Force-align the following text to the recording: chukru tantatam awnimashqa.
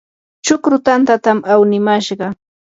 chukru 0.45 0.75
tantatam 0.85 1.37
awnimashqa. 1.53 2.27